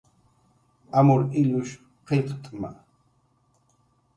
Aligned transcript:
Amur 0.99 1.21
illush 1.41 1.71
qillqt'ma 2.07 2.69